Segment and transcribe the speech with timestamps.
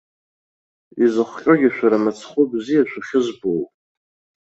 [1.03, 3.71] Изыхҟьогьы шәара мыцхәы бзиа шәахьызбо ауп.